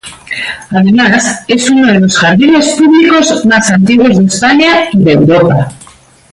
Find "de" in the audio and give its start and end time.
1.93-1.99, 4.17-4.25, 5.03-5.11